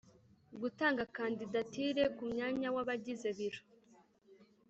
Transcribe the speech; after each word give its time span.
Gutanga 0.61 1.03
kandidatire 1.17 2.03
ku 2.15 2.23
mwanya 2.31 2.67
w’ 2.75 2.77
abagize 2.83 3.29
Biro 3.37 3.61